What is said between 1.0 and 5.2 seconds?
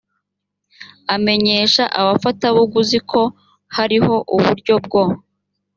amenyesha abafatabaguzi ko hariho uburyo bwo